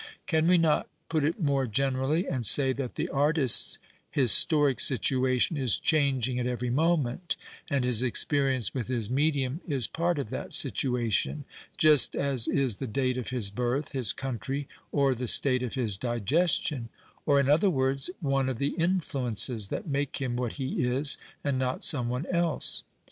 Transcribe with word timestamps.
"'Can 0.25 0.47
wt 0.47 0.59
not 0.59 0.89
put 1.09 1.23
it 1.23 1.39
more 1.43 1.67
generally 1.67 2.27
and 2.27 2.43
say 2.43 2.73
that 2.73 2.95
the 2.95 3.07
artist's 3.09 3.77
historic 4.09 4.79
situation 4.79 5.57
is 5.57 5.77
changing 5.77 6.39
at 6.39 6.47
every 6.47 6.71
moment 6.71 7.35
and 7.69 7.85
his 7.85 8.01
experience 8.01 8.73
with 8.73 8.87
his 8.87 9.11
medium 9.11 9.61
is 9.67 9.85
part 9.85 10.17
of 10.17 10.31
that 10.31 10.53
situation 10.53 11.45
(just 11.77 12.15
as 12.15 12.47
is 12.47 12.77
the 12.77 12.87
date 12.87 13.19
of 13.19 13.29
his 13.29 13.51
birth, 13.51 13.91
his 13.91 14.11
country, 14.11 14.67
or 14.91 15.13
the 15.13 15.27
state 15.27 15.61
of 15.61 15.75
his 15.75 15.99
digestion), 15.99 16.89
or 17.27 17.39
in 17.39 17.47
other 17.47 17.69
words, 17.69 18.09
one 18.21 18.49
of 18.49 18.57
the 18.57 18.69
influences 18.79 19.67
that 19.67 19.85
make 19.85 20.17
him 20.19 20.35
what 20.35 20.53
he 20.53 20.83
is 20.83 21.19
and 21.43 21.59
not 21.59 21.83
some 21.83 22.09
one 22.09 22.25
else 22.31 22.83